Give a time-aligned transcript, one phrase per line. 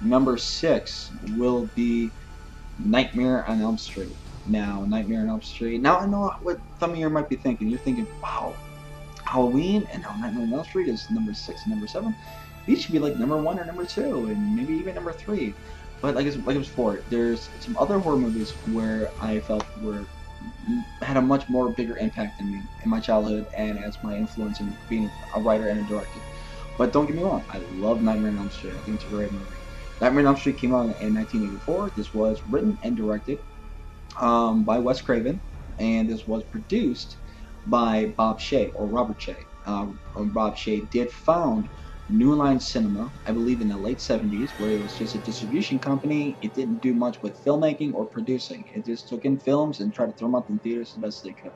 [0.00, 2.10] number six will be
[2.78, 4.16] Nightmare on Elm Street.
[4.46, 5.82] Now, Nightmare on Elm Street.
[5.82, 7.68] Now, I know what some of you might be thinking.
[7.68, 8.54] You're thinking, wow,
[9.24, 12.14] Halloween and now Nightmare on Elm Street is number six and number seven.
[12.66, 15.54] These should be like number one or number two, and maybe even number three.
[16.00, 20.04] But like, like it was before, there's some other horror movies where I felt were
[21.02, 24.60] had a much more bigger impact on me in my childhood and as my influence
[24.60, 26.20] in being a writer and a director.
[26.76, 28.74] But don't get me wrong, I love Nightmare on Elm Street.
[28.74, 29.46] I think it's a great movie.
[30.00, 31.90] Nightmare on Elm Street came out in 1984.
[31.96, 33.38] This was written and directed
[34.20, 35.40] um, by Wes Craven,
[35.78, 37.16] and this was produced
[37.66, 39.36] by Bob Shaye or Robert Shaye.
[39.66, 39.86] Uh,
[40.32, 41.68] Bob Shaye did found
[42.10, 45.78] New Line Cinema, I believe in the late 70s, where it was just a distribution
[45.78, 46.38] company.
[46.40, 48.64] It didn't do much with filmmaking or producing.
[48.72, 51.22] It just took in films and tried to throw them out in theaters the best
[51.22, 51.52] they could.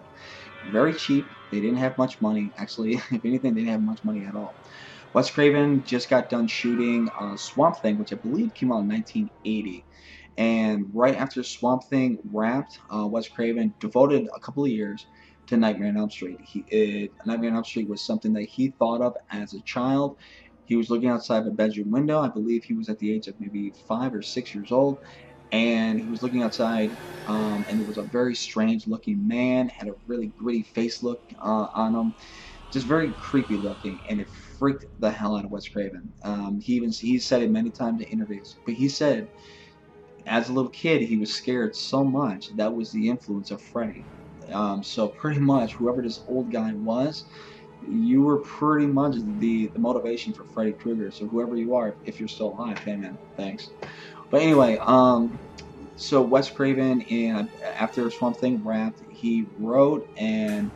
[0.71, 1.31] Very cheap.
[1.51, 2.53] They didn't have much money.
[2.59, 4.59] Actually, if anything, they didn't have much money at all.
[5.15, 8.89] Wes Craven just got done shooting uh, Swamp Thing, which I believe came out in
[8.89, 9.87] 1980.
[10.39, 15.07] And right after Swamp Thing wrapped, uh, Wes Craven devoted a couple of years
[15.49, 16.41] to Nightmare on Elm Street.
[16.43, 20.17] He, it, Nightmare on Elm Street was something that he thought of as a child.
[20.65, 22.21] He was looking outside of a bedroom window.
[22.21, 24.99] I believe he was at the age of maybe five or six years old.
[25.53, 29.89] And he was looking outside, um, and there was a very strange looking man, had
[29.89, 32.15] a really gritty face look uh, on him.
[32.73, 34.29] Just very creepy looking, and it
[34.63, 36.13] freaked the hell out of Wes Craven.
[36.23, 39.27] Um, he even he said it many times in interviews, but he said
[40.25, 44.05] as a little kid he was scared so much that was the influence of Freddy.
[44.53, 47.25] Um, so pretty much whoever this old guy was,
[47.89, 51.11] you were pretty much the, the motivation for Freddy Krueger.
[51.11, 53.71] So whoever you are, if you're still alive, hey man, thanks.
[54.31, 55.37] But anyway, um,
[55.97, 60.71] so Wes Craven, and after Swamp Thing wrapped, he wrote and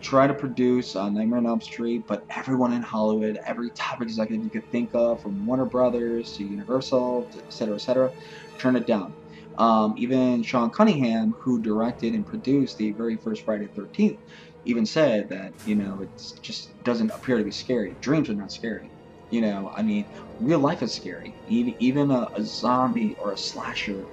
[0.00, 4.44] try to produce uh, Nightmare on Elm Street, but everyone in Hollywood, every top executive
[4.44, 8.10] you could think of, from Warner Brothers to Universal, et cetera, et cetera,
[8.58, 9.14] turned it down.
[9.58, 14.18] Um, even Sean Cunningham, who directed and produced the very first Friday the 13th,
[14.64, 16.10] even said that, you know, it
[16.42, 17.98] just doesn't appear to be scary.
[18.00, 18.92] Dreams are not scary.
[19.30, 20.06] You know, I mean,
[20.38, 21.36] real life is scary.
[21.46, 24.08] Even, even a, a zombie or a slasher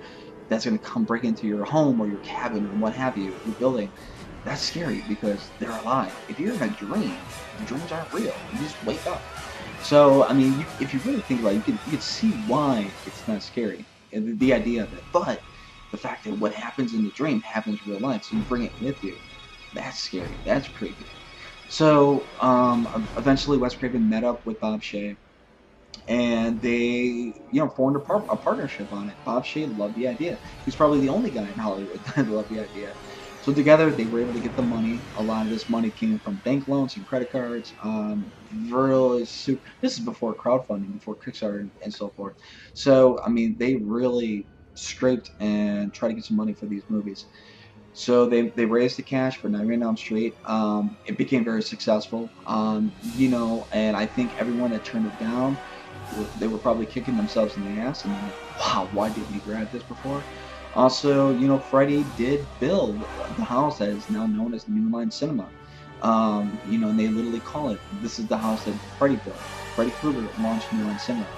[0.49, 3.37] that's going to come break into your home or your cabin or what have you,
[3.43, 3.91] your building,
[4.47, 6.13] that's scary because they're alive.
[6.27, 7.31] If you're in a dream,
[7.63, 8.45] dreams aren't real.
[8.51, 9.25] You just wake up.
[9.79, 12.31] So, I mean, you, if you really think about it, you can, you can see
[12.45, 13.87] why it's not scary.
[14.11, 15.05] The, the idea of it.
[15.13, 15.41] But
[15.91, 18.63] the fact that what happens in the dream happens in real life, so you bring
[18.65, 19.19] it with you.
[19.73, 20.41] That's scary.
[20.45, 21.17] That's creepy.
[21.67, 25.17] So, um, eventually, Wes Craven met up with Bob Shaye,
[26.07, 29.17] and they, you know, formed a, par- a partnership on it.
[29.25, 30.39] Bob Shaye loved the idea.
[30.65, 32.95] He's probably the only guy in Hollywood that loved the idea.
[33.47, 34.99] So together, they were able to get the money.
[35.15, 37.73] A lot of this money came from bank loans and credit cards.
[37.81, 39.61] Um, is super.
[39.79, 42.35] This is before crowdfunding, before Kickstarter and, and so forth.
[42.73, 47.23] So I mean, they really scraped and tried to get some money for these movies.
[47.93, 50.35] So they, they raised the cash for Nightmare on Elm Street.
[50.43, 52.29] Um, it became very successful.
[52.47, 55.57] Um, you know, and I think everyone that turned it down,
[56.37, 59.71] they were probably kicking themselves in the ass and like, wow, why didn't we grab
[59.71, 60.21] this before?
[60.73, 63.03] Also, you know, Freddy did build
[63.35, 65.51] the house that is now known as New Line Cinema.
[66.01, 69.45] Um, you know, and they literally call it, this is the house that Freddy built.
[69.73, 71.31] Freddy Krueger launched New Line Cinema.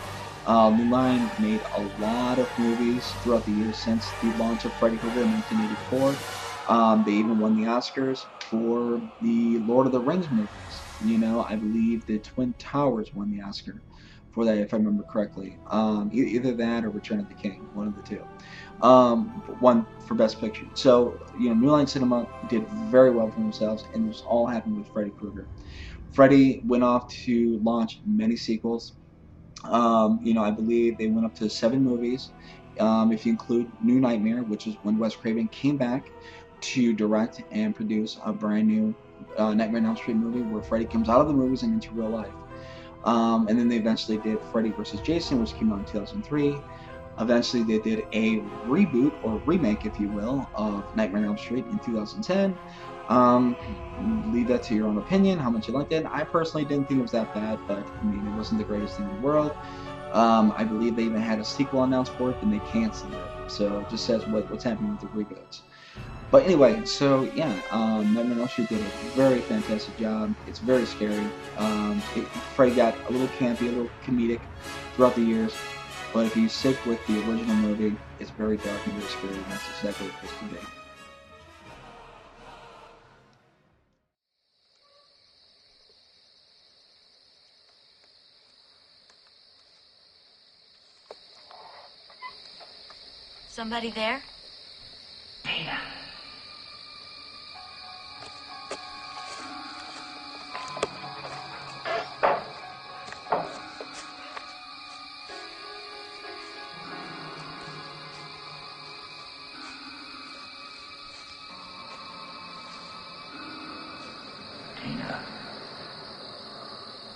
[0.45, 4.75] Uh, New Line made a lot of movies throughout the years since the launch of
[4.77, 6.23] Freddy Krueger in 1984.
[6.67, 8.19] Um, they even won the Oscars
[8.49, 10.85] for the Lord of the Rings movies.
[10.99, 13.83] You know, I believe the Twin Towers won the Oscar
[14.31, 15.57] for that, if I remember correctly.
[15.71, 18.23] Um, either that or Return of the King, one of the two
[18.81, 19.27] um,
[19.59, 20.65] one for Best Picture.
[20.73, 24.77] So, you know, New Line Cinema did very well for themselves, and this all happened
[24.77, 25.47] with Freddy Krueger.
[26.11, 28.93] Freddy went off to launch many sequels.
[29.63, 32.31] Um, you know, I believe they went up to seven movies.
[32.79, 36.09] Um, if you include New Nightmare, which is when Wes Craven came back
[36.61, 38.95] to direct and produce a brand new
[39.37, 41.93] uh, Nightmare on Elm Street movie where Freddy comes out of the movies and into
[41.93, 42.33] real life.
[43.03, 45.01] Um, and then they eventually did Freddy vs.
[45.01, 46.61] Jason, which came out in 2003.
[47.19, 51.65] Eventually, they did a reboot or remake, if you will, of Nightmare on Elm Street
[51.65, 52.57] in 2010.
[53.09, 53.57] Um,
[54.31, 56.05] leave that to your own opinion, how much you liked it.
[56.09, 58.97] I personally didn't think it was that bad, but I mean, it wasn't the greatest
[58.97, 59.51] thing in the world.
[60.13, 63.51] Um, I believe they even had a sequel announced for it, and they canceled it.
[63.51, 65.61] So it just says what, what's happening with the reboots.
[66.31, 70.35] But anyway, so yeah, um, Nightmare on did a very fantastic job.
[70.45, 71.25] It's very scary.
[71.57, 74.41] Um, it, Freddy got a little campy, a little comedic
[74.95, 75.55] throughout the years.
[76.13, 79.45] But if you stick with the original movie, it's very dark and very scary, and
[79.45, 80.57] that's exactly what this can be.
[93.47, 94.21] Somebody there?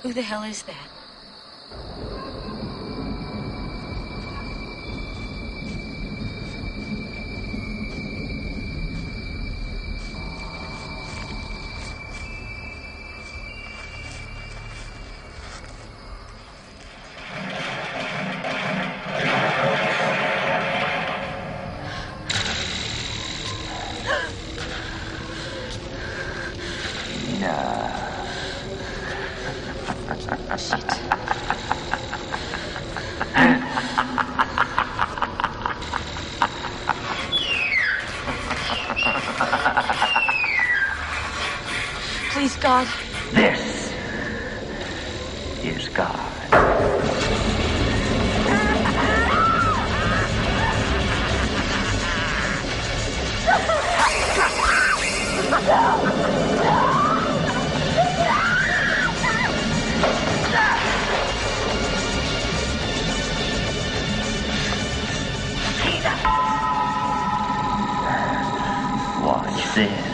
[0.03, 1.02] Who the hell is that?
[42.63, 42.87] God.
[43.33, 43.93] This
[45.65, 46.17] is God.
[69.21, 70.12] Watch this.